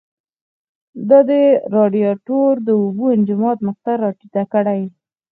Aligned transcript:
دا 1.09 1.19
د 1.29 1.31
رادیاتور 1.75 2.51
د 2.67 2.69
اوبو 2.81 3.05
انجماد 3.17 3.57
نقطه 3.67 3.91
را 4.01 4.09
ټیټه 4.19 4.43
کړي. 4.53 4.81